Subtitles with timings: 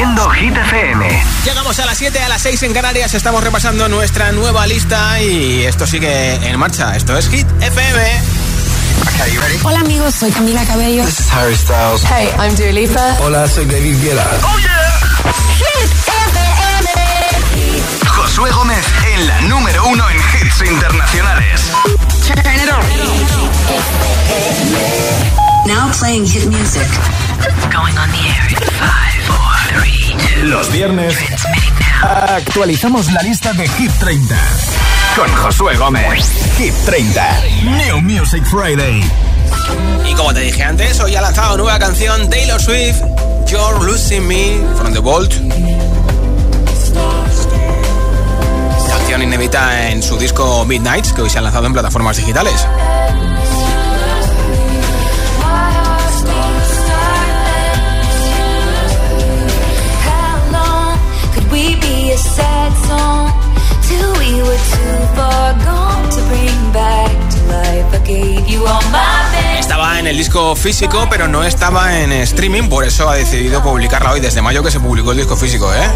[0.00, 1.22] Hit FM.
[1.44, 3.12] Llegamos a las 7, a las 6 en Canarias.
[3.12, 6.96] Estamos repasando nuestra nueva lista y esto sigue en marcha.
[6.96, 8.22] Esto es Hit FM.
[9.02, 9.58] Okay, you ready?
[9.62, 11.04] Hola amigos, soy Camila Cabello.
[11.04, 12.02] This is Harry Styles.
[12.04, 13.16] Hey, I'm Dua Lipa.
[13.20, 14.26] Hola, soy David Guetta.
[14.42, 15.00] Oh yeah.
[15.58, 16.88] Hit FM.
[18.06, 21.60] Josué Gómez en la número uno en hits internacionales.
[22.26, 22.80] Turn it on.
[25.66, 26.88] Now playing hit music.
[27.72, 30.48] Going on the air in 5, 4, 3, 2.
[30.50, 31.16] Los viernes
[32.02, 34.36] actualizamos la lista de Hit 30
[35.16, 36.24] con Josué Gómez.
[36.58, 37.40] Hit 30.
[37.62, 39.02] New Music Friday.
[40.08, 43.00] Y como te dije antes, hoy ha lanzado nueva canción Taylor Swift,
[43.46, 45.32] You're Losing Me, from the Vault.
[48.88, 52.66] Canción inédita en su disco Midnights, que hoy se ha lanzado en plataformas digitales.
[69.58, 74.12] Estaba en el disco físico, pero no estaba en streaming, por eso ha decidido publicarla
[74.12, 75.88] hoy, desde mayo que se publicó el disco físico, ¿eh?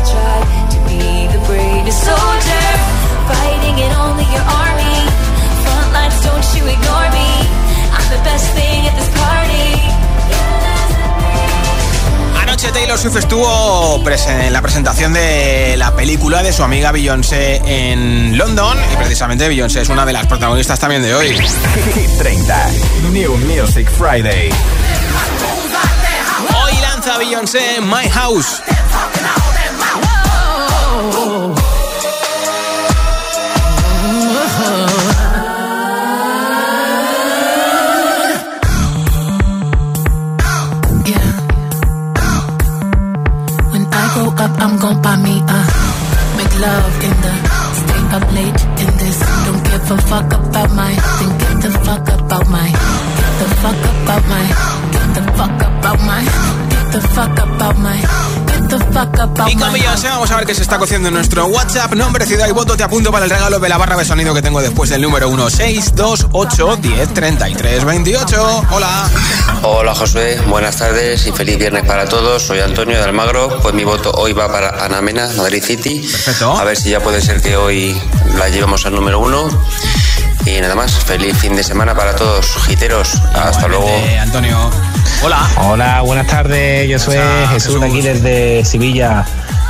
[12.72, 18.78] Taylor Swift estuvo en la presentación de la película de su amiga Beyoncé en London
[18.92, 21.36] y precisamente Beyoncé es una de las protagonistas también de hoy.
[21.94, 22.70] Hit 30,
[23.12, 24.50] New Music Friday.
[26.54, 28.62] Hoy lanza Beyoncé My House.
[60.10, 61.94] Vamos a ver qué se está cociendo en nuestro WhatsApp.
[61.94, 62.76] Nombre, ciudad y voto.
[62.76, 65.28] Te apunto para el regalo de la barra de sonido que tengo después del número
[65.28, 68.66] 16281 10 28.
[68.70, 69.10] Hola.
[69.62, 72.42] Hola Josué, buenas tardes y feliz viernes para todos.
[72.42, 73.60] Soy Antonio de Almagro.
[73.62, 76.00] Pues mi voto hoy va para Ana Mena, Madrid City.
[76.00, 76.52] Perfecto.
[76.52, 78.00] A ver si ya puede ser que hoy
[78.36, 79.48] la llevemos al número uno.
[80.46, 83.14] Y nada más, feliz fin de semana para todos, giteros.
[83.34, 83.88] Hasta luego.
[84.20, 84.70] Antonio.
[85.22, 85.48] Hola.
[85.56, 86.88] Hola, buenas tardes.
[86.88, 87.18] Yo soy
[87.50, 89.24] Jesús, de aquí desde Sevilla.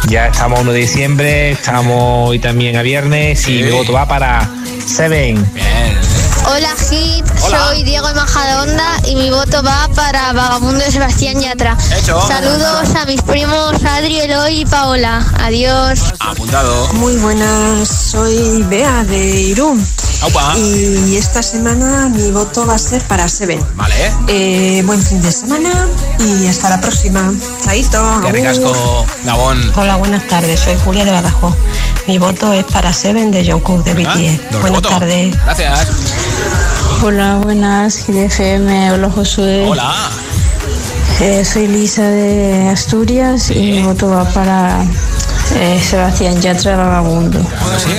[0.09, 4.49] Ya estamos 1 de diciembre, estamos hoy también a viernes y mi voto va para
[4.87, 5.51] Seven.
[5.55, 5.99] Bien.
[6.47, 11.77] Hola Hit, soy Diego de Majadahonda y mi voto va para Vagabundo de Sebastián Yatra.
[11.97, 12.21] Hecho.
[12.29, 15.25] Saludos a mis primos Adri, Eloy y Paola.
[15.41, 16.01] Adiós.
[16.21, 16.93] Apuntado.
[16.95, 19.85] Muy buenas, soy Bea de Irún.
[20.57, 23.61] Y esta semana mi voto va a ser para Seven.
[23.77, 23.95] Vale.
[24.29, 25.87] Eh, buen fin de semana
[26.19, 27.31] y hasta la próxima.
[27.63, 28.23] Chaito.
[28.25, 29.61] Qué ricasco, Gabón.
[29.77, 30.61] Hola, buenas tardes.
[30.61, 31.55] Soy Julia de Badajoz.
[32.07, 34.61] Mi voto es para Seven de Jungkook de BTS.
[34.63, 35.37] buenas tardes.
[35.45, 35.89] Gracias.
[37.03, 38.07] Hola, buenas.
[38.07, 38.93] GDFM.
[38.93, 39.67] Hola, Josué.
[39.69, 39.95] Hola.
[41.21, 44.85] Eh, soy Lisa de Asturias y mi voto va para
[45.53, 47.39] eh, Sebastián Yatra Vagabundo.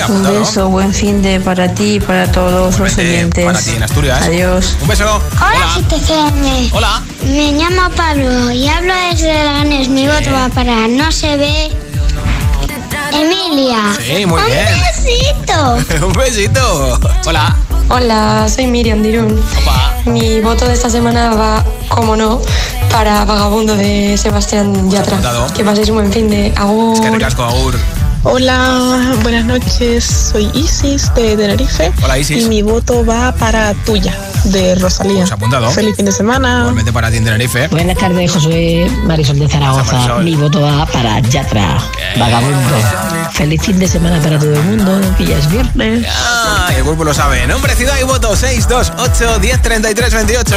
[0.08, 3.44] Un beso, buen fin de para ti y para todos los oyentes.
[3.44, 4.22] Para ti en Asturias.
[4.22, 4.76] Adiós.
[4.82, 5.22] Un beso.
[5.36, 6.74] Hola, GTCM.
[6.74, 7.02] Hola.
[7.24, 9.88] Me llamo Pablo y hablo desde Leganés.
[9.88, 11.70] Mi voto va para No se ve.
[13.12, 13.96] Emilia.
[14.04, 14.66] Sí, muy bien.
[14.74, 16.06] Un besito.
[16.06, 17.00] Un besito.
[17.26, 17.56] Hola.
[17.88, 19.40] Hola, soy Miriam Dirún.
[20.06, 22.40] Mi voto de esta semana va, como no,
[22.96, 25.18] para Vagabundo de Sebastián Yatra.
[25.54, 26.94] Que paséis un buen fin de agur.
[26.94, 27.78] Es que ricasco, agur.
[28.22, 30.30] Hola, buenas noches.
[30.32, 31.92] Soy Isis de Tenerife.
[32.02, 32.46] Hola, Isis.
[32.46, 35.18] Y mi voto va para Tuya, de Rosalía.
[35.18, 35.70] Pues apuntado.
[35.72, 36.60] Feliz fin de semana.
[36.60, 37.68] Igualmente para ti en Tenerife.
[37.68, 39.92] Buenas tardes, Josué Marisol de Zaragoza.
[39.92, 40.24] Marisol.
[40.24, 41.76] Mi voto va para Yatra,
[42.18, 42.76] Vagabundo.
[43.32, 46.06] Feliz fin de semana para todo el mundo, que ya es viernes.
[46.08, 47.46] Ah, el cuerpo lo sabe.
[47.46, 50.56] Nombre, ciudad y voto 628 1033 28.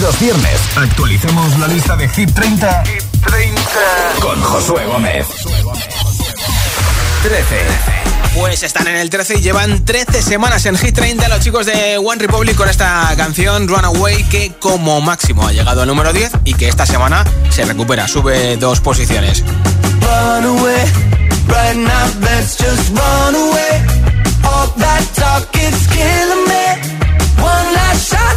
[0.00, 3.60] Los viernes actualicemos la lista de Hit 30, Hit 30.
[4.20, 5.26] con Josué Gómez.
[7.22, 7.44] 13.
[8.34, 11.98] Pues están en el 13 y llevan 13 semanas en Hit 30 los chicos de
[11.98, 16.54] One Republic con esta canción Runaway que como máximo ha llegado al número 10 y
[16.54, 19.44] que esta semana se recupera, sube dos posiciones.
[20.00, 20.84] Run away,
[21.48, 23.86] right now let's just run away.
[24.42, 26.94] All that talk is killing me.
[27.40, 28.36] One last shot,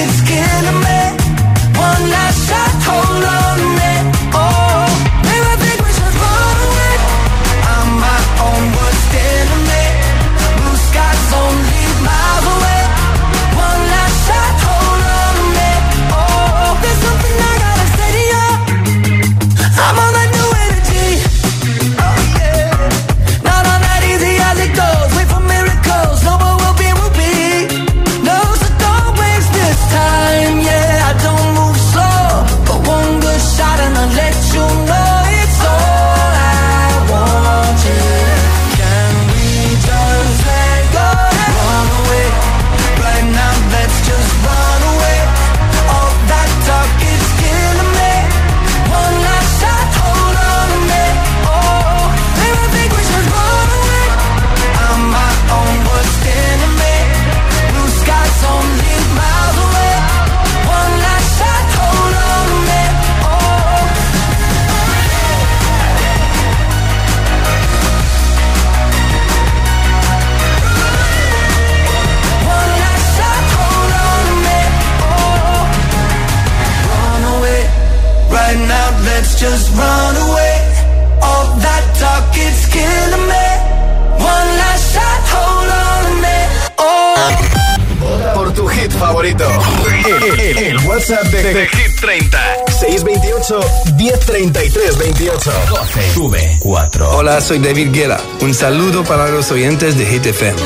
[0.00, 0.57] it's good.
[90.98, 92.36] WhatsApp de G30
[92.66, 93.60] 628
[93.96, 98.18] 1033 28 12 V4 Hola, soy David Guerra.
[98.40, 100.58] Un saludo para los oyentes de Hit FM.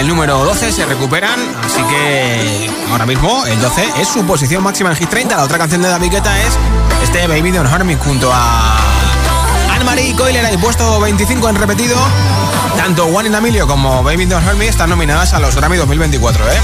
[0.00, 1.38] el número 12, se recuperan.
[1.62, 5.36] Así que ahora mismo el 12 es su posición máxima en Hit 30.
[5.36, 6.54] La otra canción de David Guetta es
[7.02, 8.78] este Baby Don't Hurt junto a
[9.74, 10.52] Anne-Marie Coiler.
[10.52, 11.96] Y puesto 25 en repetido.
[12.78, 16.60] Tanto Juan y Emilio como Baby Don't Hurt están nominadas a los Grammy 2024, ¿eh?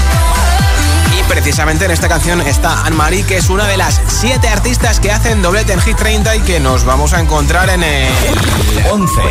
[1.27, 5.41] Precisamente en esta canción está Anne-Marie, que es una de las siete artistas que hacen
[5.41, 8.07] doblete en Hit 30 y que nos vamos a encontrar en el
[8.91, 9.21] 11.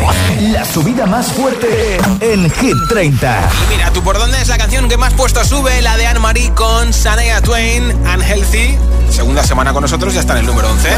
[0.51, 3.49] La subida más fuerte en Hit 30.
[3.65, 5.81] Y mira, ¿tú por dónde es la canción que más puesto sube?
[5.81, 8.77] La de Anne-Marie con Sanaya Twain, Unhealthy.
[9.09, 10.89] Segunda semana con nosotros, ya está en el número 11.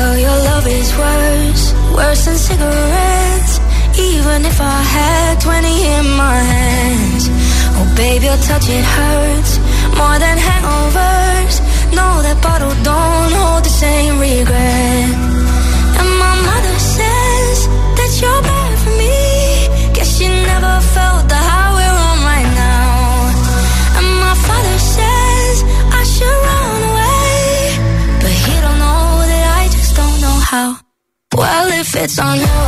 [3.98, 7.30] Even if I had 20 in my hands,
[7.76, 9.60] oh baby, your touch it hurts.
[10.00, 11.56] More than hangovers.
[11.98, 15.10] No, that bottle don't hold the same regret.
[16.00, 17.58] And my mother says
[17.98, 19.20] that you're bad for me.
[19.96, 22.88] Guess she never felt the high we're on right now.
[23.98, 25.56] And my father says
[26.00, 27.34] I should run away.
[28.24, 30.68] But he don't know that I just don't know how.
[31.40, 32.59] Well, if it's unhealthy,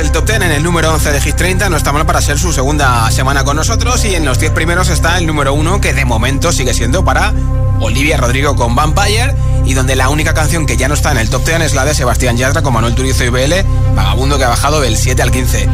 [0.00, 1.68] del top 10 en el número 11 de Hit 30.
[1.68, 4.02] No está mal para ser su segunda semana con nosotros.
[4.06, 7.34] Y en los 10 primeros está el número 1, que de momento sigue siendo para
[7.80, 9.34] Olivia Rodrigo con Vampire.
[9.66, 11.84] Y donde la única canción que ya no está en el top 10 es la
[11.84, 13.52] de Sebastián Yatra con Manuel Turizo y BL,
[13.94, 15.68] Vagabundo, que ha bajado del 7 al 15.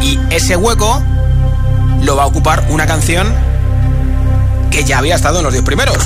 [0.00, 1.02] Y ese hueco
[2.02, 3.34] lo va a ocupar una canción
[4.70, 5.98] que ya había estado en los 10 primeros.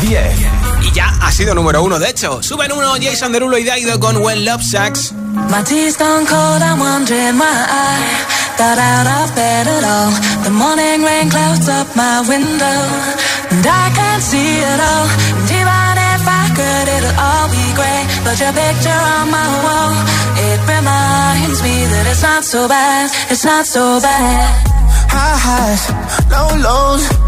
[0.00, 0.67] 10.
[0.88, 2.42] Y ya ha sido número uno, de hecho.
[2.42, 5.12] Suben uno Jason Derulo y Daido con When Love Sucks.
[5.50, 8.00] My tea's gone cold, I'm wondering why I
[8.56, 10.10] got out of bed at all.
[10.44, 12.80] The morning rain clouds up my window,
[13.50, 15.08] and I can't see it all.
[15.36, 18.02] And even if I could, it'll all be grey.
[18.24, 19.92] But your picture on my wall,
[20.48, 24.48] it reminds me that it's not so bad, it's not so bad.
[25.12, 25.84] High highs,
[26.32, 27.27] low lows.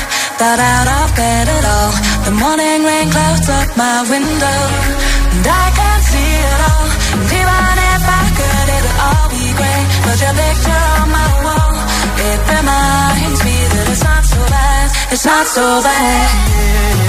[0.41, 1.91] got out of bed at all.
[2.25, 4.59] The morning rain clouds up my window,
[5.33, 6.87] and I can't see it all.
[7.13, 9.87] And even if I could, it'll all be great.
[10.05, 11.73] But your picture on my wall,
[12.25, 17.00] it reminds me that it's not so bad, it's not so bad.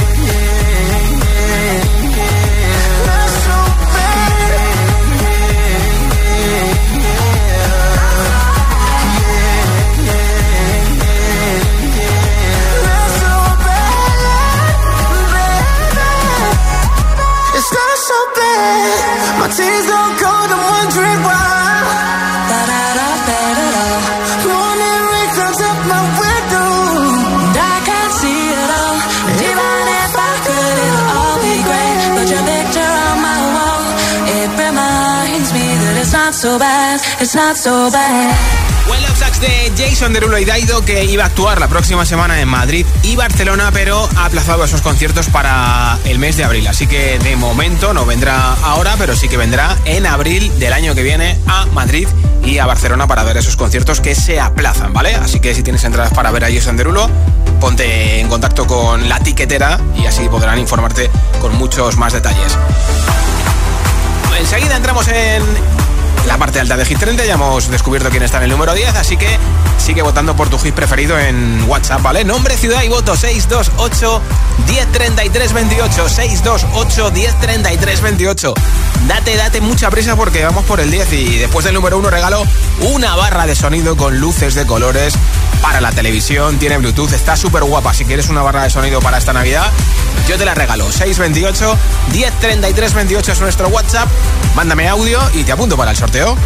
[35.53, 37.01] Me that it's not so bad.
[37.21, 38.72] It's not so bad,
[39.43, 43.17] de Jason Derulo y Daido que iba a actuar la próxima semana en Madrid y
[43.17, 46.67] Barcelona, pero ha aplazado esos conciertos para el mes de abril.
[46.69, 50.95] Así que de momento no vendrá ahora, pero sí que vendrá en abril del año
[50.95, 52.07] que viene a Madrid
[52.45, 55.17] y a Barcelona para ver esos conciertos que se aplazan, ¿vale?
[55.17, 57.11] Así que si tienes entradas para ver a Jason Derulo,
[57.61, 62.57] ponte en contacto con la tiquetera y así podrán informarte con muchos más detalles.
[64.39, 65.43] Enseguida entramos en
[66.27, 67.25] la parte alta de Hit 30.
[67.25, 69.39] Ya hemos descubierto quién está en el número 10, así que
[69.83, 72.25] sigue votando por tu hit preferido en WhatsApp, ¿vale?
[72.25, 74.23] Nombre, ciudad y voto 628
[74.69, 78.55] 1033 28 628 1033 28.
[79.09, 82.47] Date, date mucha prisa porque vamos por el 10 y después del número 1 regalo
[82.81, 85.15] una barra de sonido con luces de colores
[85.61, 87.93] para la televisión, tiene Bluetooth, está súper guapa.
[87.93, 89.69] Si quieres una barra de sonido para esta Navidad,
[90.29, 90.91] yo te la regalo.
[90.93, 91.79] 628
[92.13, 94.09] 1033 28 es nuestro WhatsApp.
[94.55, 96.37] Mándame audio y te apunto para el sorteo.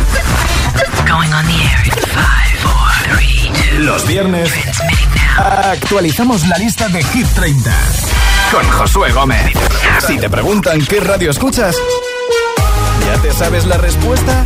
[3.78, 4.50] Los viernes
[5.36, 7.70] actualizamos la lista de Hit 30
[8.50, 9.52] con Josué Gómez.
[10.06, 11.76] Si te preguntan qué radio escuchas,
[13.06, 14.44] ¿ya te sabes la respuesta?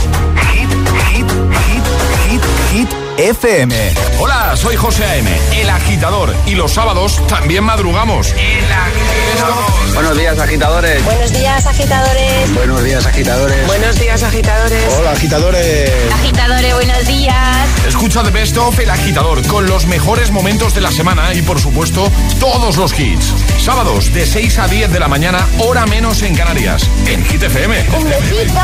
[0.52, 0.70] Hit,
[1.10, 1.30] hit,
[1.66, 1.84] hit,
[2.28, 3.10] hit, hit.
[3.18, 3.74] FM.
[4.18, 6.34] Hola, soy José A.M., el agitador.
[6.46, 8.32] Y los sábados también madrugamos.
[8.32, 9.69] El agitador.
[9.94, 11.04] Buenos días, agitadores.
[11.04, 12.54] Buenos días, agitadores.
[12.54, 13.66] Buenos días, agitadores.
[13.66, 14.94] Buenos días, agitadores.
[14.98, 15.90] Hola, agitadores.
[16.12, 17.68] Agitadores, buenos días.
[17.86, 21.60] Escucha The Best of El Agitador con los mejores momentos de la semana y, por
[21.60, 23.32] supuesto, todos los hits.
[23.58, 26.82] Sábados de 6 a 10 de la mañana, hora menos en Canarias.
[27.06, 27.86] En Hit FM.
[27.96, 28.60] Un besito.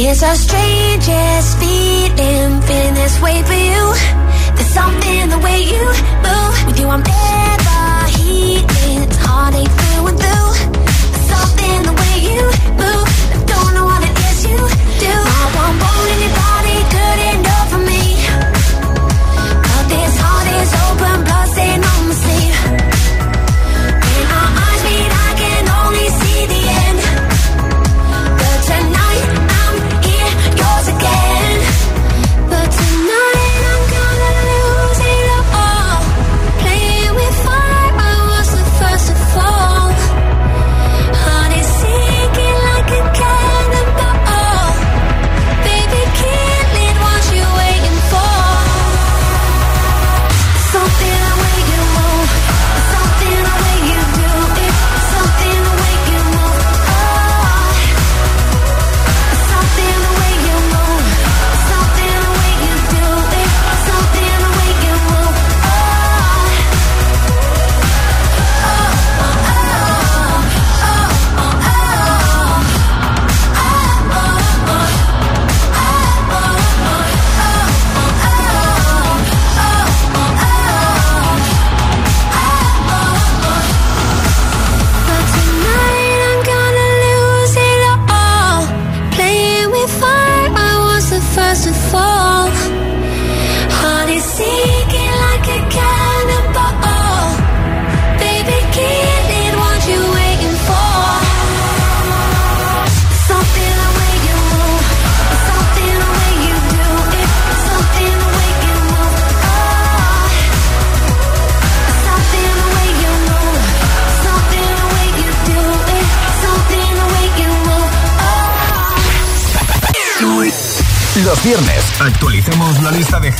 [0.00, 3.94] It's a strangest feeling, feeling this way for you.
[4.54, 5.84] There's something the way you
[6.22, 6.66] move.
[6.66, 9.02] With you, I'm never healing.
[9.02, 9.87] It's heartache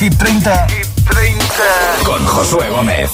[0.00, 1.48] lista de Hit 30,
[2.04, 3.11] con Josué Gómez.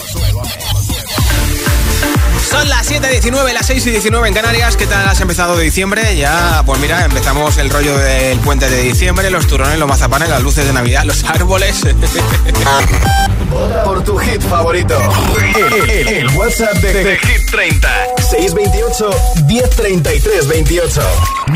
[2.51, 4.77] Son las 7.19, las 6 y 19 en Canarias.
[4.77, 6.17] ¿Qué tal has empezado de diciembre?
[6.17, 10.43] Ya, pues mira, empezamos el rollo del puente de diciembre, los turrones, los mazapanes, las
[10.43, 11.83] luces de Navidad, los árboles.
[13.85, 14.97] Por tu hit favorito.
[15.57, 17.89] El, el- el WhatsApp de, de Hit 30.
[18.31, 19.11] 628
[19.47, 21.03] 1033 28.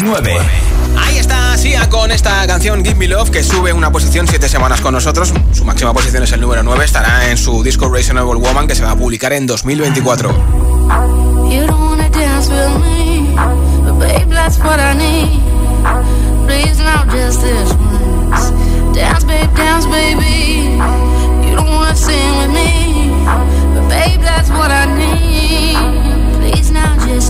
[0.02, 0.38] 9.
[0.98, 4.80] Ahí está Sia con esta canción Give Me Love que sube una posición siete semanas
[4.80, 5.34] con nosotros.
[5.50, 6.84] Su máxima posición es el número 9.
[6.84, 10.30] Estará en su disco Reasonable Woman que se va a publicar en 2024.
[11.50, 13.34] You don't wanna dance with me,
[13.82, 15.42] but babe, that's what I need.
[16.46, 17.42] Please now, just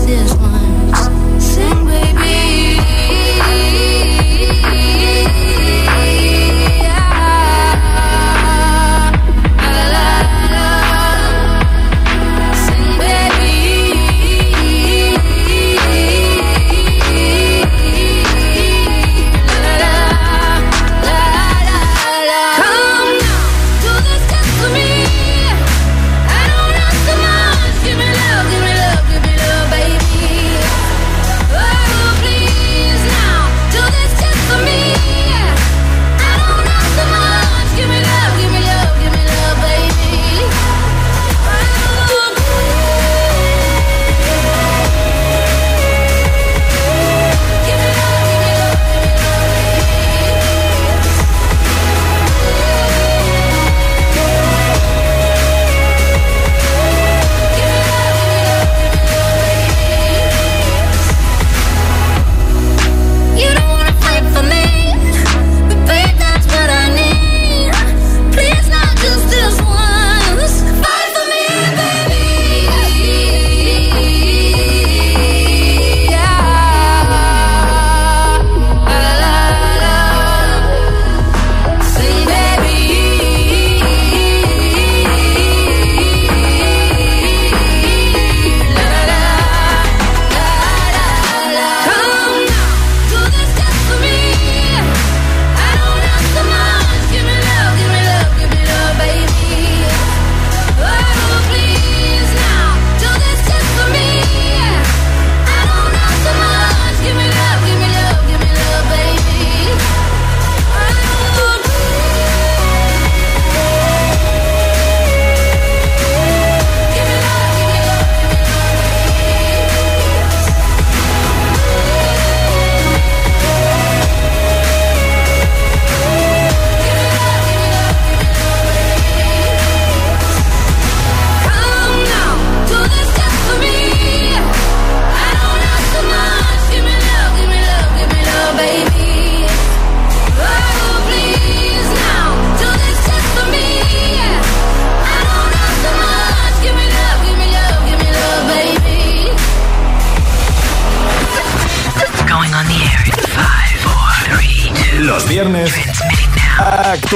[0.05, 0.58] this once.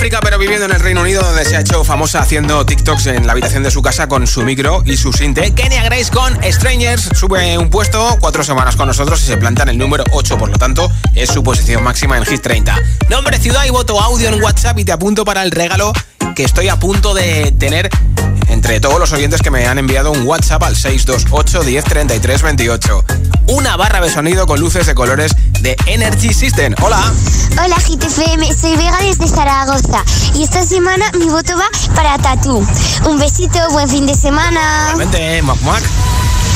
[0.00, 3.32] Pero viviendo en el Reino Unido, donde se ha hecho famosa haciendo TikToks en la
[3.32, 5.52] habitación de su casa con su micro y su sinte.
[5.52, 9.68] Kenya Grace con Strangers sube un puesto, cuatro semanas con nosotros y se planta en
[9.68, 12.80] el número 8, por lo tanto, es su posición máxima en Hit 30.
[13.10, 15.92] Nombre, ciudad y voto audio en WhatsApp y te apunto para el regalo
[16.34, 17.90] que estoy a punto de tener
[18.50, 23.04] entre todos los oyentes que me han enviado un WhatsApp al 628 10 33 28.
[23.46, 26.74] Una barra de sonido con luces de colores de Energy System.
[26.82, 27.12] Hola.
[27.62, 32.66] Hola GTFM, soy Vega desde Zaragoza y esta semana mi voto va para Tatú.
[33.06, 34.94] Un besito, buen fin de semana.
[34.96, 35.82] Vente, Mac Mac.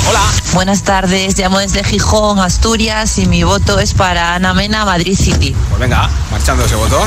[0.09, 0.21] Hola.
[0.53, 5.57] Buenas tardes, llamo desde Gijón, Asturias y mi voto es para Ana Mena, Madrid City.
[5.69, 7.01] Pues venga, marchando ese voto.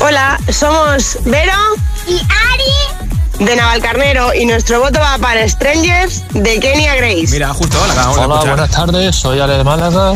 [0.00, 1.54] Hola, somos Vero
[2.06, 3.09] y Ari
[3.40, 7.28] de Navalcarnero y nuestro voto va para Strangers de Kenya Grace.
[7.30, 8.56] Mira, justo la acabamos de Hola, escuchar.
[8.56, 10.12] buenas tardes, soy Ale de Málaga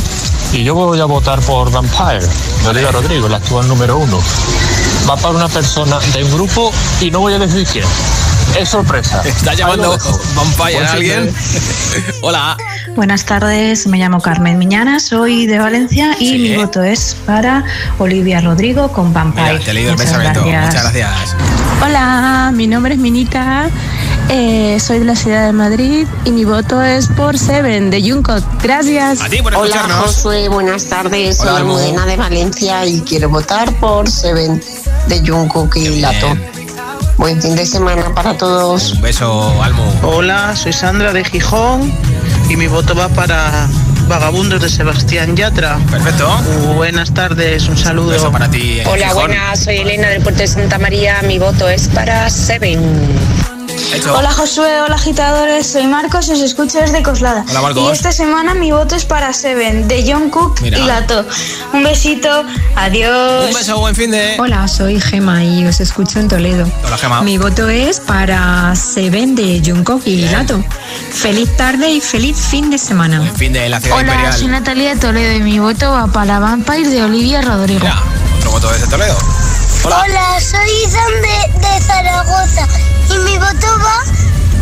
[0.52, 2.20] y yo voy a votar por Vampire,
[2.62, 4.20] de Olivia Rodrigo, la actual número uno.
[5.08, 7.86] Va para una persona de un grupo y no voy a decir quién.
[8.58, 9.22] Es sorpresa.
[9.24, 9.98] Está llamando.
[10.34, 11.34] Vampire alguien.
[12.22, 12.56] Hola.
[12.94, 17.64] Buenas tardes, me llamo Carmen Miñana, soy de Valencia y mi voto es para
[17.98, 19.54] Olivia Rodrigo con Vampire.
[19.54, 20.44] Mira, te he leído el Muchas pensamiento.
[20.46, 20.84] gracias.
[20.84, 21.36] Muchas gracias.
[21.82, 23.68] Hola, mi nombre es Minica,
[24.28, 28.44] eh, soy de la ciudad de Madrid y mi voto es por Seven de Junkot.
[28.62, 29.20] Gracias.
[29.20, 29.82] A ti por Hola.
[30.04, 31.40] Josué, buenas tardes.
[31.40, 31.76] Hola, Soy Almu.
[31.76, 34.62] Almudena de Valencia y quiero votar por Seven
[35.08, 36.36] de Jungkook y Lato.
[37.16, 38.92] Buen fin de semana para todos.
[38.94, 39.82] Un beso, Almu.
[40.02, 41.92] Hola, soy Sandra de Gijón
[42.48, 43.68] y mi voto va para
[44.08, 45.78] Vagabundos de Sebastián Yatra.
[45.90, 46.28] Perfecto.
[46.74, 48.10] Buenas tardes, un saludo.
[48.10, 48.80] beso para ti.
[48.84, 51.22] Hola, buenas, soy Elena del puerto de Santa María.
[51.22, 53.53] Mi voto es para Seven.
[54.02, 57.44] Hola Josué, hola agitadores, soy Marcos y os escucho desde Coslada.
[57.48, 57.84] Hola, Marcos.
[57.88, 60.78] Y esta semana mi voto es para Seven, de John Cook Mira.
[60.78, 61.24] y Lato.
[61.72, 62.28] Un besito,
[62.74, 63.46] adiós.
[63.48, 64.34] Un beso, buen fin de.
[64.40, 66.66] Hola, soy Gema y os escucho en Toledo.
[66.84, 67.22] Hola, Gema.
[67.22, 70.62] Mi voto es para Seven de Jungkook y Lato.
[71.12, 73.22] Feliz tarde y feliz fin de semana.
[73.36, 74.36] Fin de la ciudad Hola, imperial.
[74.36, 77.86] soy Natalia de Toledo y mi voto va para Vampire de Olivia Rodrigo.
[78.38, 79.16] Otro voto desde Toledo.
[79.84, 82.66] Hola, soy Izan de, de Zaragoza
[83.10, 84.02] y mi voto va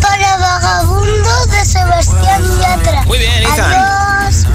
[0.01, 3.03] para Vagabundo de Sebastián Yatra.
[3.05, 3.73] Muy bien, Izan.
[3.73, 4.47] Adiós.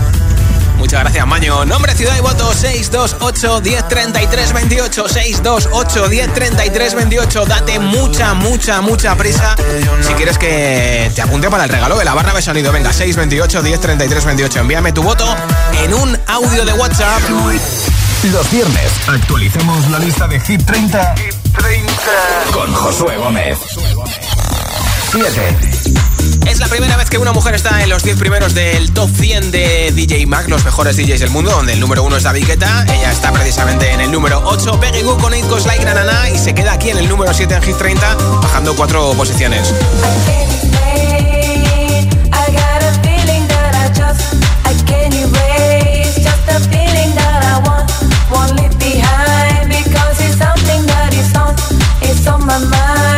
[0.77, 1.63] Muchas gracias, Maño.
[1.63, 9.55] Nombre, ciudad y voto 628 1033 28 628 1033 28 Date mucha, mucha, mucha prisa
[10.01, 12.73] si quieres que te apunte para el regalo de la barra de sonido.
[12.73, 15.33] Venga, 628 1033 28 Envíame tu voto
[15.81, 17.21] en un audio de WhatsApp.
[18.23, 21.15] Los viernes actualicemos la lista de Hit 30,
[22.51, 23.59] con Josué Gómez.
[25.11, 25.57] 7.
[26.47, 29.51] Es la primera vez que una mujer está en los 10 primeros del top 100
[29.51, 32.85] de DJ Mag, los mejores DJs del mundo, donde el número 1 es David Guetta.
[32.89, 36.03] Ella está precisamente en el número 8, Peggy Goo con It Goes Like Na Na
[36.03, 39.73] Na, y se queda aquí en el número 7 en Hit 30, bajando 4 posiciones.
[46.59, 46.86] I
[48.31, 51.53] won't leave behind because it's something that is on
[52.01, 53.16] it's on my mind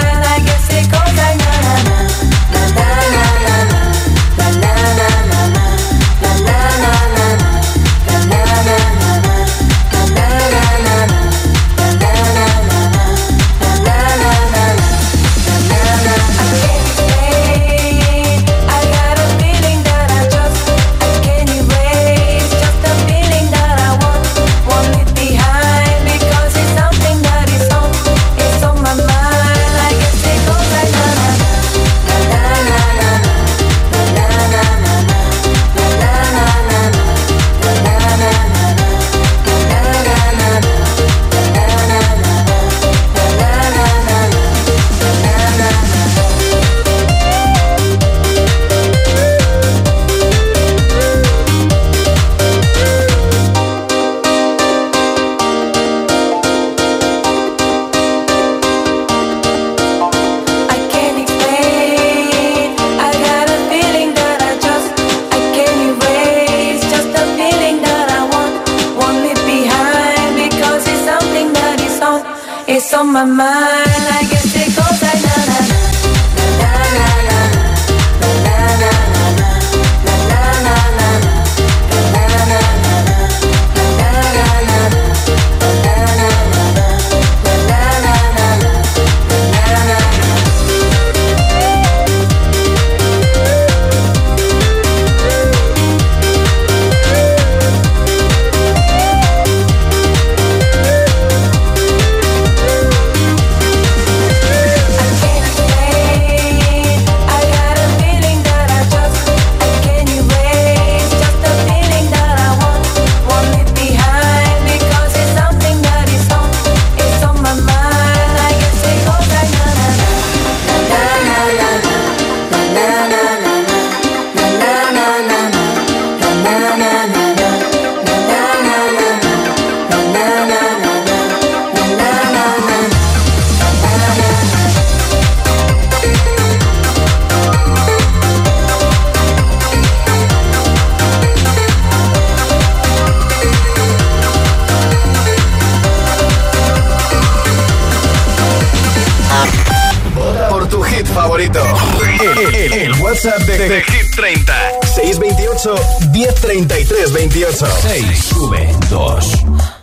[153.70, 154.54] de, de Hit 30.
[154.82, 155.70] 628
[156.12, 157.68] 1033 28.
[157.82, 158.26] 6.
[158.26, 159.79] Sube 2.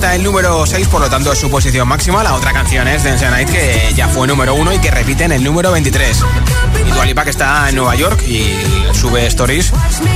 [0.00, 2.22] Hasta el número 6, por lo tanto es su posición máxima.
[2.22, 5.24] La otra canción es Dance the Night, que ya fue número 1 y que repite
[5.24, 6.24] en el número 23.
[6.86, 8.56] Y Dua Lipa, que está en Nueva York y
[8.94, 9.74] sube stories,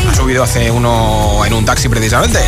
[0.08, 2.38] ha subido hace uno en un taxi precisamente.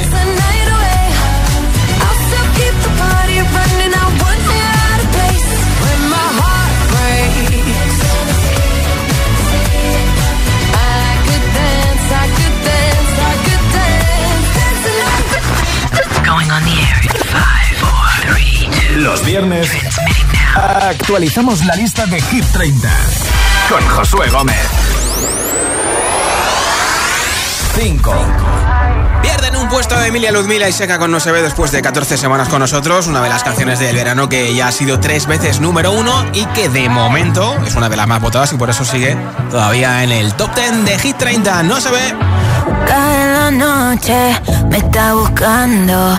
[18.97, 19.69] Los viernes
[20.55, 22.89] actualizamos la lista de Hit 30
[23.69, 24.57] con Josué Gómez.
[27.75, 28.15] 5.
[29.21, 32.17] Pierden un puesto de Emilia Ludmila y Seca con No se ve después de 14
[32.17, 35.61] semanas con nosotros, una de las canciones del verano que ya ha sido tres veces
[35.61, 38.87] número uno y que de momento es una de las más votadas y por eso
[38.87, 39.15] sigue
[39.51, 41.63] todavía en el top 10 de Hit 30.
[41.65, 42.15] No se ve.
[42.87, 44.41] Cae la noche,
[44.71, 46.19] me está buscando.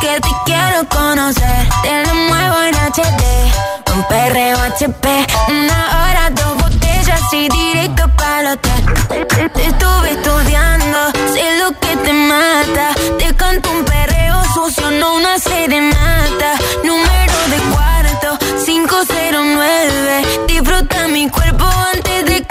[0.00, 1.68] que te quiero conocer.
[1.82, 3.22] Te lo muevo en HD.
[3.94, 5.26] Un perreo HP.
[5.48, 8.84] Una hora, dos botellas y directo para el hotel.
[9.08, 10.98] Te, estuve estudiando.
[11.32, 12.94] Sé lo que te mata.
[13.18, 16.58] Te canto un perreo sucio, no una serenata.
[16.84, 20.46] Número de cuarto, 509.
[20.46, 21.64] Disfruta mi cuerpo
[21.94, 22.41] antes de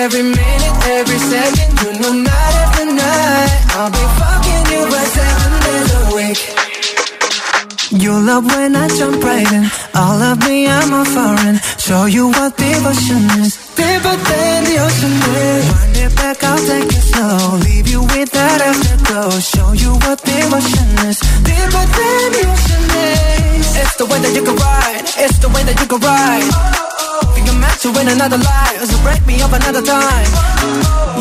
[0.00, 5.52] every minute, every second, you know night after night I'll be fucking you right seven
[5.66, 6.40] days a week.
[8.02, 9.64] You love when I jump right in.
[9.94, 11.56] All of me, I'm a foreign.
[11.76, 13.52] Show you what devotion is.
[13.76, 15.64] Deeper than the ocean is.
[15.68, 17.58] Wind it back, I'll take it slow.
[17.66, 19.30] Leave you with that afterglow.
[19.52, 21.18] Show you what devotion is.
[21.44, 23.76] Deeper than the ocean is.
[23.82, 25.04] It's the way that you can ride.
[25.24, 26.48] It's the way that you can ride.
[26.48, 26.89] Think
[27.50, 30.30] I'm meant to win another life, so break me up another time.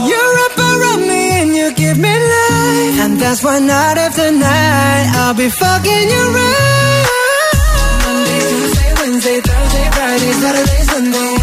[0.05, 5.05] You're up around me and you give me life, and that's why night after night
[5.17, 7.05] I'll be fucking you right.
[8.05, 11.33] Monday, Tuesday, Wednesday, Thursday, Friday, Saturday, Sunday.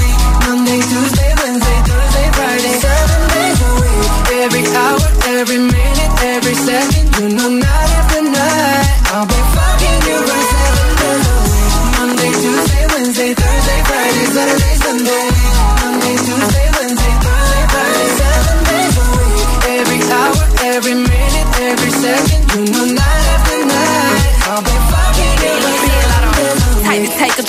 [0.47, 4.11] Monday, Tuesday, Wednesday, Thursday, Friday, seven days a week.
[4.47, 5.03] Every hour,
[5.34, 7.76] every minute, every second, you know night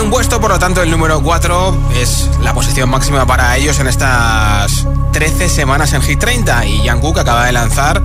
[0.00, 3.86] un puesto, por lo tanto el número 4 es la posición máxima para ellos en
[3.86, 8.02] estas 13 semanas en Hit 30 y Jungkook acaba de lanzar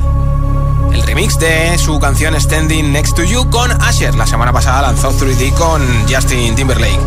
[0.94, 4.16] el remix de su canción Standing Next to You con Asher.
[4.16, 7.00] La semana pasada lanzó 3D con Justin Timberlake.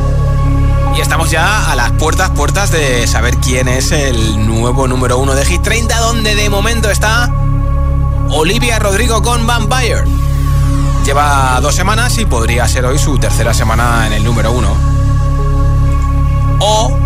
[0.97, 5.35] Y estamos ya a las puertas, puertas de saber quién es el nuevo número 1
[5.35, 7.30] de Hit 30, donde de momento está
[8.30, 10.05] Olivia Rodrigo con Vampire.
[11.05, 14.75] Lleva dos semanas y podría ser hoy su tercera semana en el número uno.
[16.61, 16.97] O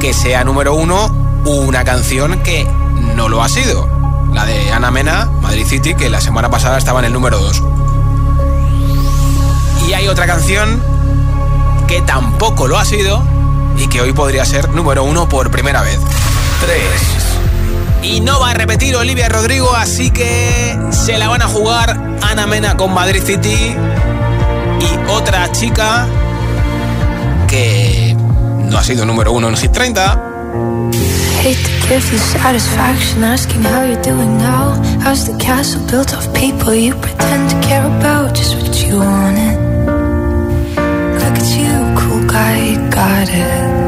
[0.00, 1.08] que sea número uno
[1.44, 2.66] una canción que
[3.14, 3.88] no lo ha sido.
[4.34, 7.62] La de Ana Mena, Madrid City, que la semana pasada estaba en el número dos.
[9.86, 10.82] Y hay otra canción
[11.86, 13.22] que tampoco lo ha sido
[13.78, 16.00] y que hoy podría ser número uno por primera vez.
[16.60, 17.17] 3.
[18.02, 22.46] Y no va a repetir Olivia Rodrigo, así que se la van a jugar Ana
[22.46, 23.74] Mena con Madrid City
[24.80, 26.06] y otra chica
[27.48, 30.24] que no ha sido número uno en Hit 30.
[31.42, 34.74] Hate to give you satisfaction asking how you're doing now.
[35.00, 38.34] How's the castle built of people you pretend to care about?
[38.34, 39.56] Just what you wanted.
[41.14, 43.87] Look at you, cool guy, got it.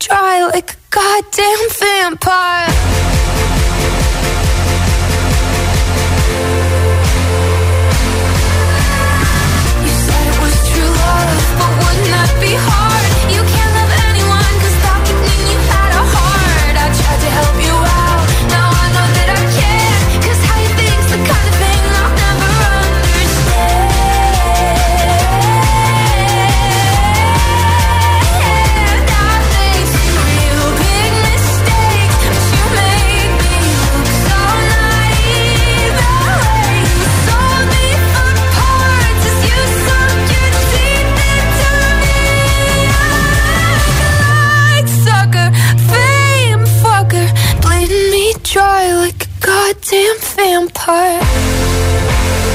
[0.00, 2.99] Bleed me dry like a goddamn vampire.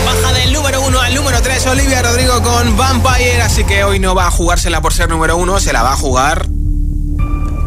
[0.06, 4.14] Baja del número 1 al número 3 Olivia Rodrigo con Vampire, así que hoy no
[4.14, 6.46] va a jugársela por ser número 1, se la va a jugar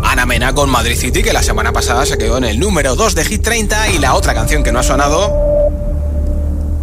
[0.04, 3.14] Ana Mena con Madrid City, que la semana pasada se quedó en el número 2
[3.14, 5.34] de Hit 30 y la otra canción que no ha sonado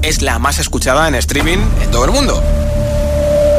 [0.02, 2.42] es la más escuchada en streaming en todo el mundo.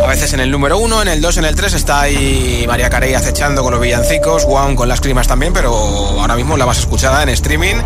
[0.05, 2.91] A veces en el número 1, en el 2, en el 3 está ahí María
[2.91, 6.79] Carey acechando con los villancicos, Juan con las climas también, pero ahora mismo la más
[6.79, 7.77] escuchada en streaming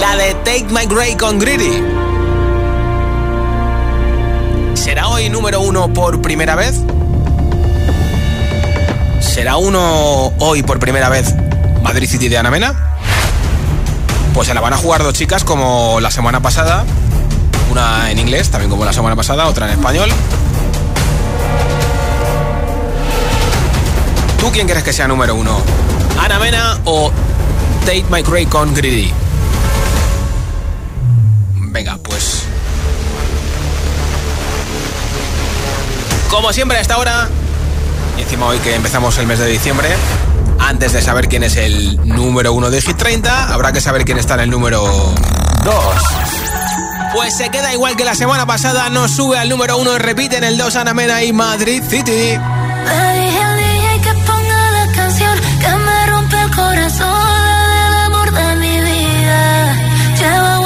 [0.00, 1.82] la de Take My Grey con Greedy.
[4.74, 6.80] ¿Será hoy número uno por primera vez?
[9.20, 11.34] ¿Será uno hoy por primera vez
[11.82, 12.96] Madrid City de Ana Mena?
[14.34, 16.84] Pues se la van a jugar dos chicas como la semana pasada.
[17.70, 20.10] Una en inglés, también como la semana pasada, otra en español.
[24.40, 25.60] ¿Tú quién crees que sea número uno?
[26.20, 27.10] ¿Ana Mena o
[27.84, 29.12] Take My Grey con Greedy?
[31.70, 32.42] Venga, pues.
[36.30, 37.28] Como siempre a esta hora,
[38.16, 39.88] y encima hoy que empezamos el mes de diciembre,
[40.58, 44.18] antes de saber quién es el número uno de Hit 30, habrá que saber quién
[44.18, 44.84] está en el número
[45.64, 45.74] 2.
[47.14, 50.36] Pues se queda igual que la semana pasada, no sube al número uno y repite
[50.36, 52.38] en el 2 Ana Mena y Madrid City.
[55.60, 59.74] Que me rompe el corazón del amor de mi vida.
[60.18, 60.57] Llevo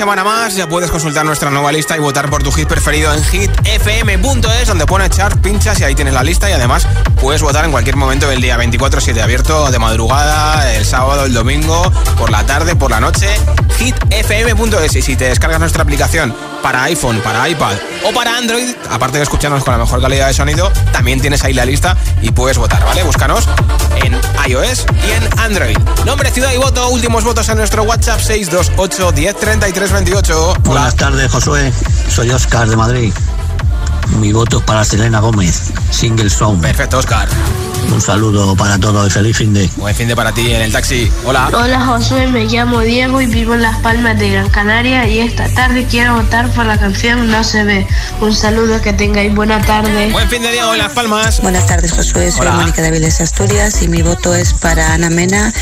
[0.00, 0.56] semana más.
[0.56, 4.86] Ya puedes consultar nuestra nueva lista y votar por tu hit preferido en hitfm.es, donde
[4.86, 6.48] pone chart, pinchas y ahí tienes la lista.
[6.48, 6.86] Y además
[7.20, 11.92] puedes votar en cualquier momento del día 24-7, abierto de madrugada, el sábado, el domingo,
[12.16, 13.28] por la tarde, por la noche.
[13.80, 14.96] hitfm.es.
[14.96, 17.74] Y si te descargas nuestra aplicación para iPhone, para iPad
[18.04, 21.54] o para Android, aparte de escucharnos con la mejor calidad de sonido, también tienes ahí
[21.54, 23.02] la lista y puedes votar, ¿vale?
[23.02, 23.48] Búscanos
[24.04, 24.14] en
[24.48, 25.76] iOS y en Android.
[26.04, 30.54] Nombre, ciudad y voto, últimos votos en nuestro WhatsApp 628 10 33 28.
[30.64, 31.72] Buenas tardes, Josué.
[32.08, 33.12] Soy Oscar de Madrid.
[34.18, 36.60] Mi voto es para Selena Gómez, Single Song.
[36.60, 37.28] Perfecto, Oscar.
[37.92, 39.68] Un saludo para todos y feliz fin de.
[39.76, 41.10] Buen fin de para ti en el taxi.
[41.24, 41.50] Hola.
[41.52, 45.48] Hola Josué, me llamo Diego y vivo en Las Palmas de Gran Canaria y esta
[45.48, 47.86] tarde quiero votar por la canción No se ve.
[48.20, 50.10] Un saludo, que tengáis buena tarde.
[50.12, 51.40] Buen fin de Diego en Las Palmas.
[51.42, 52.52] Buenas tardes Josué, soy Hola.
[52.52, 55.52] Mónica de Aviles Asturias y mi voto es para Ana Mena,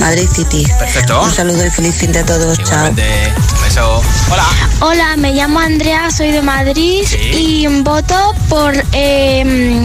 [0.00, 0.66] Madrid City.
[0.78, 1.22] Perfecto.
[1.22, 2.88] Un saludo y feliz fin de todos, chao.
[2.88, 3.32] Igualmente.
[3.54, 4.02] Un beso.
[4.32, 4.44] Hola.
[4.80, 9.84] Hola, me llamo Andrea, soy de Madrid y voto por eh,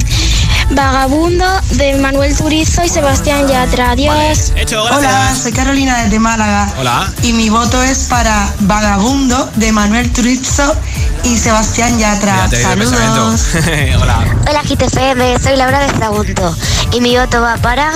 [0.76, 3.92] Vagabundo de Manuel Turizo y Sebastián Yatra.
[3.92, 4.54] Adiós.
[4.56, 6.72] Hecho, Hola, soy Carolina desde Málaga.
[6.80, 7.12] Hola.
[7.24, 10.76] Y mi voto es para Vagabundo de Manuel Turizo
[11.24, 12.48] y Sebastián Yatra.
[12.50, 13.48] Ya Saludos.
[14.02, 14.26] Hola.
[14.50, 16.56] Hola GTFM, soy Laura de Sagunto
[16.92, 17.94] y mi voto va para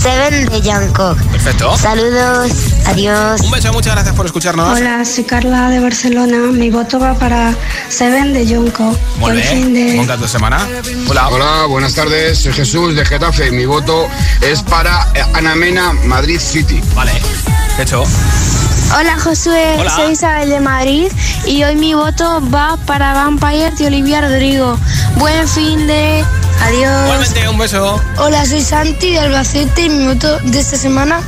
[0.00, 1.18] Seven de Jungkook.
[1.30, 1.76] Perfecto.
[1.76, 2.50] Saludos,
[2.86, 3.40] adiós.
[3.42, 4.78] Un beso, muchas gracias por escucharnos.
[4.78, 6.38] Hola, soy Carla de Barcelona.
[6.52, 7.54] Mi voto va para
[7.88, 8.84] Seven de Junco.
[9.18, 10.06] Muy Buen fin bien.
[10.06, 10.16] de...
[10.16, 10.66] Tu semana.
[11.08, 11.28] Hola.
[11.28, 12.38] Hola, buenas tardes.
[12.38, 13.50] Soy Jesús de Getafe.
[13.50, 14.08] Mi voto
[14.40, 16.80] es para eh, Ana Mena, Madrid City.
[16.94, 17.12] Vale.
[17.78, 18.04] Hecho.
[18.98, 19.90] Hola Josué, Hola.
[19.94, 21.12] soy Isabel de Madrid
[21.46, 24.76] y hoy mi voto va para Vampire de Olivia Rodrigo.
[25.16, 26.24] Buen fin de...
[26.62, 27.04] Adiós.
[27.04, 28.00] Igualmente, un beso.
[28.18, 31.20] Hola, soy Santi de Albacete y mi voto de esta semana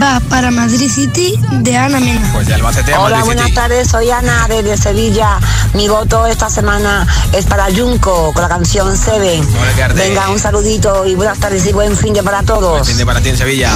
[0.00, 2.28] va para Madrid City de Ana Mena.
[2.32, 3.54] Pues de Albacete a Hola, Madrid buenas City.
[3.54, 5.38] tardes, soy Ana desde Sevilla.
[5.74, 9.46] Mi voto esta semana es para Junco con la canción Seven.
[9.94, 12.86] Venga, un saludito y buenas tardes y buen fin de para todos.
[12.86, 13.70] Fin de para ti en Sevilla.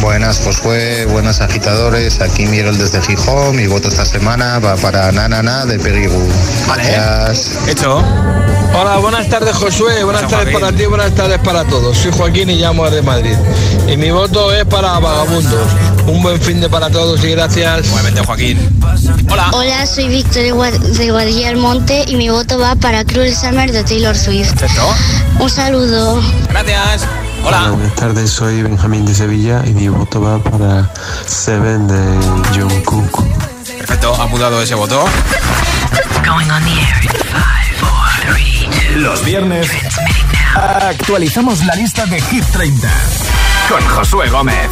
[0.00, 2.20] Buenas, Josué, buenas agitadores.
[2.20, 3.56] Aquí Miguel desde Gijón.
[3.56, 6.28] Mi voto esta semana va para Nanana de Perigú.
[6.66, 7.52] Gracias.
[7.68, 8.04] Hecho.
[8.78, 11.96] Hola, buenas tardes Josué, buenas tardes para ti, buenas tardes para todos.
[11.96, 13.34] Soy Joaquín y llamo de Madrid.
[13.88, 15.68] Y mi voto es para Vagabundos.
[16.06, 17.86] Un buen fin de para todos y gracias.
[17.86, 18.80] Igualmente Joaquín.
[19.30, 19.50] Hola.
[19.52, 23.34] Hola, soy Víctor de Gua- de Guadilla del Monte y mi voto va para Cruel
[23.34, 24.50] Summer de Taylor Swift.
[24.54, 24.94] Perfecto.
[25.40, 26.20] Un saludo.
[26.50, 27.06] Gracias.
[27.44, 27.70] Hola.
[27.70, 30.90] buenas tardes, soy Benjamín de Sevilla y mi voto va para
[31.26, 33.24] Seven de Jungkook.
[33.78, 35.04] Perfecto, ha mudado ese voto.
[38.96, 39.68] Los viernes
[40.54, 42.88] actualizamos la lista de Hit 30
[43.68, 44.70] con Josué Gómez.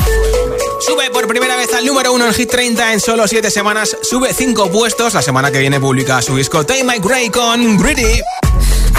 [0.80, 3.96] Sube por primera vez al número uno en Hit 30 en solo 7 semanas.
[4.02, 5.14] Sube 5 puestos.
[5.14, 8.22] La semana que viene publica su disco Take My Gray con Gritty.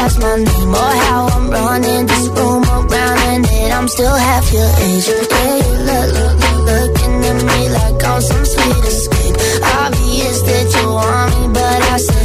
[0.00, 4.46] past my name or how I'm running this room around, and that I'm still half
[4.56, 5.06] your age.
[5.08, 9.36] Yeah, you look, look, look, looking at me like I'm some sweet escape.
[9.80, 12.19] Obvious that you want me, but I said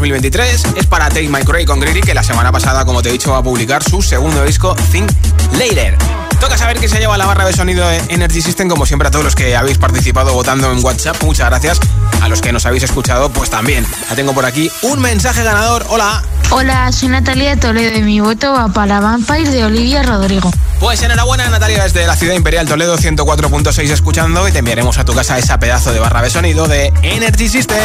[0.00, 0.64] 2023.
[0.76, 3.32] Es para Take My Cray con Greedy, que la semana pasada, como te he dicho,
[3.32, 5.10] va a publicar su segundo disco, Think
[5.52, 5.96] Later.
[6.40, 9.10] Toca saber quién se lleva la barra de sonido de Energy System, como siempre a
[9.10, 11.22] todos los que habéis participado votando en WhatsApp.
[11.22, 11.80] Muchas gracias.
[12.22, 13.86] A los que nos habéis escuchado, pues también.
[14.08, 15.84] Ya tengo por aquí un mensaje ganador.
[15.90, 16.22] Hola.
[16.48, 20.50] Hola, soy Natalia Toledo y mi voto va para Vampire de Olivia Rodrigo.
[20.80, 25.14] Pues enhorabuena Natalia desde la ciudad imperial Toledo 104.6 escuchando y te enviaremos a tu
[25.14, 27.78] casa esa pedazo de barra de sonido de Energy System.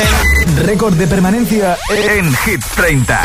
[0.64, 3.22] Récord de permanencia en Hit 30.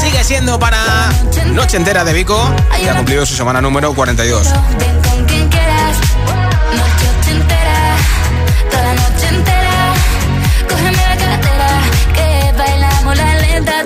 [0.00, 1.12] Sigue siendo para
[1.52, 2.50] Noche Entera de Vico
[2.82, 4.48] y ha cumplido su semana número 42.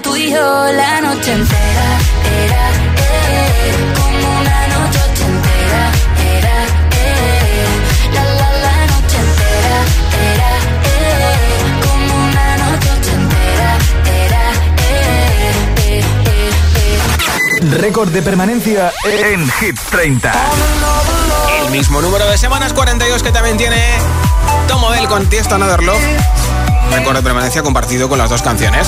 [0.03, 1.99] tú y yo la noche entera.
[2.45, 2.70] Era,
[17.81, 20.33] Récord de permanencia en Hit 30.
[21.65, 23.79] El mismo número de semanas 42 que también tiene
[24.69, 26.03] Tom Odell con Tiesto Another Love.
[26.93, 28.87] Récord de permanencia compartido con las dos canciones.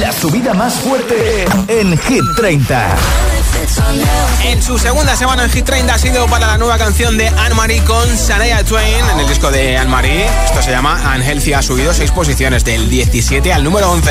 [0.00, 2.96] La subida más fuerte en Hit 30.
[4.44, 7.82] En su segunda semana en Hit 30 ha sido para la nueva canción de Anne-Marie
[7.84, 10.26] con Shania Twain en el disco de Anne-Marie.
[10.46, 11.52] Esto se llama Unhealthy.
[11.54, 14.10] Ha subido seis posiciones del 17 al número 11.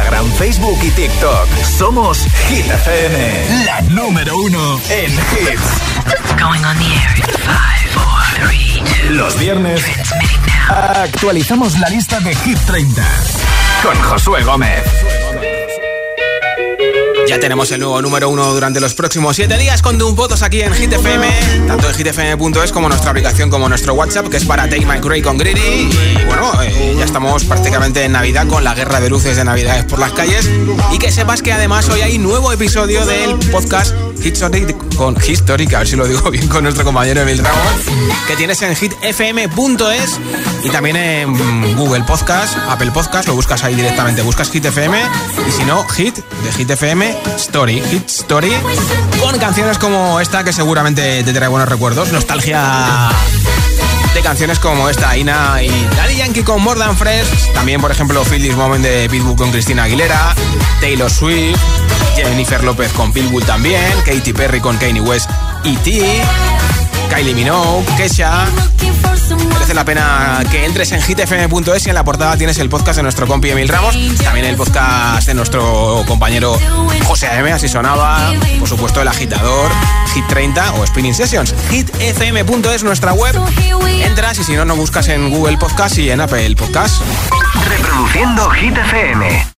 [0.41, 1.47] Facebook y TikTok.
[1.63, 5.61] Somos Hit FM, la número uno en hits.
[6.39, 9.13] Going on the air in five, four, three, two.
[9.13, 9.83] Los viernes
[10.67, 13.03] actualizamos la lista de Hit 30
[13.83, 14.83] con Josué Gómez.
[17.27, 20.61] Ya tenemos el nuevo número uno durante los próximos siete días con tus votos aquí
[20.61, 21.27] en Hit FM,
[21.67, 25.21] tanto en hitfm.es como nuestra aplicación como nuestro WhatsApp, que es para Take My Cray
[25.21, 25.59] con Greedy.
[25.61, 29.85] Y bueno, eh, ya estamos prácticamente en Navidad con la guerra de luces de Navidades
[29.85, 30.49] por las calles.
[30.91, 35.75] Y que sepas que además hoy hay nuevo episodio del podcast History con History, que
[35.75, 37.71] a ver si lo digo bien con nuestro compañero Emil Ramos,
[38.27, 40.19] que tienes en hitfm.es
[40.63, 45.01] y también en Google Podcast, Apple Podcast, lo buscas ahí directamente, buscas Hit FM
[45.47, 48.51] y si no, Hit de Hit FM Story, Hit Story,
[49.19, 53.09] con canciones como esta que seguramente te trae buenos recuerdos, nostalgia
[54.13, 58.23] de canciones como esta, Ina y Daddy Yankee con More Than Fresh, también por ejemplo
[58.25, 60.35] Feel This Moment de Pitbull con Cristina Aguilera,
[60.79, 61.59] Taylor Swift,
[62.15, 65.29] Jennifer López con Pitbull también, Katy Perry con Kanye West
[65.63, 66.21] y T,
[67.13, 68.47] Kylie Minogue, Kesha.
[69.53, 73.03] Merece la pena que entres en hitfm.es y en la portada tienes el podcast de
[73.03, 76.57] nuestro compi Emil Ramos, también el podcast de nuestro compañero
[77.05, 79.71] José A.M., así sonaba, por supuesto el agitador,
[80.13, 81.53] Hit 30 o Spinning Sessions.
[81.69, 83.35] hitfm.es nuestra web,
[84.03, 87.01] entras y si no, no buscas en Google Podcast y en Apple Podcast.
[87.67, 89.47] Reproduciendo Hit FM.